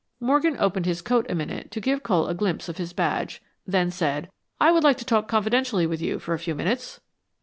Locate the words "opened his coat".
0.57-1.27